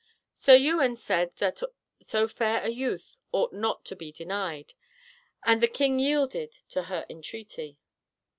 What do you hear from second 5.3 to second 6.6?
and the king yielded